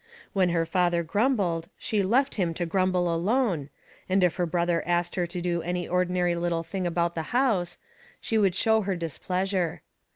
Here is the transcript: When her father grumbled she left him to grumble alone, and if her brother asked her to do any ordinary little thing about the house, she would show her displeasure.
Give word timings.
When 0.33 0.49
her 0.49 0.65
father 0.65 1.03
grumbled 1.03 1.69
she 1.77 2.01
left 2.01 2.33
him 2.33 2.55
to 2.55 2.65
grumble 2.65 3.13
alone, 3.13 3.69
and 4.09 4.23
if 4.23 4.37
her 4.37 4.47
brother 4.47 4.81
asked 4.87 5.13
her 5.13 5.27
to 5.27 5.41
do 5.41 5.61
any 5.61 5.87
ordinary 5.87 6.33
little 6.33 6.63
thing 6.63 6.87
about 6.87 7.13
the 7.13 7.21
house, 7.37 7.77
she 8.19 8.39
would 8.39 8.55
show 8.55 8.81
her 8.81 8.95
displeasure. 8.95 9.83